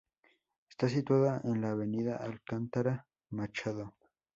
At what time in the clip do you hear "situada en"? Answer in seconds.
0.89-1.61